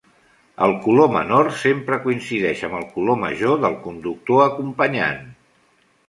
[0.67, 5.21] El color menor sempre coincideix amb el color major del conductor acompanyant.